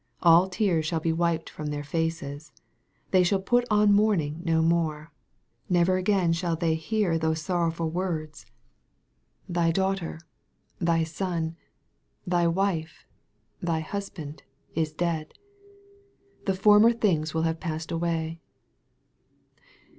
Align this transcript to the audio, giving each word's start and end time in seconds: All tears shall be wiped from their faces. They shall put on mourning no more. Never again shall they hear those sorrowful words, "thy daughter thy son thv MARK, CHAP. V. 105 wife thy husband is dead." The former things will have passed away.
All 0.23 0.49
tears 0.49 0.87
shall 0.87 0.99
be 0.99 1.13
wiped 1.13 1.47
from 1.47 1.67
their 1.67 1.83
faces. 1.83 2.51
They 3.11 3.23
shall 3.23 3.37
put 3.39 3.65
on 3.69 3.93
mourning 3.93 4.41
no 4.43 4.63
more. 4.63 5.11
Never 5.69 5.95
again 5.97 6.33
shall 6.33 6.55
they 6.55 6.73
hear 6.73 7.19
those 7.19 7.43
sorrowful 7.43 7.87
words, 7.87 8.47
"thy 9.47 9.69
daughter 9.69 10.19
thy 10.79 11.03
son 11.03 11.55
thv 12.27 12.31
MARK, 12.45 12.45
CHAP. 12.47 12.47
V. 12.47 12.47
105 12.47 12.55
wife 12.55 13.05
thy 13.61 13.79
husband 13.81 14.43
is 14.73 14.91
dead." 14.91 15.35
The 16.47 16.55
former 16.55 16.93
things 16.93 17.35
will 17.35 17.43
have 17.43 17.59
passed 17.59 17.91
away. 17.91 18.39